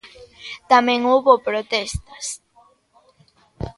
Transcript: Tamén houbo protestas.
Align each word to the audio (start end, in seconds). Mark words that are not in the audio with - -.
Tamén 0.71 1.01
houbo 1.11 1.33
protestas. 1.47 2.25